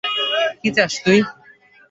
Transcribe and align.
কী 0.61 0.69
চাস 0.75 0.93
তুই? 1.03 1.19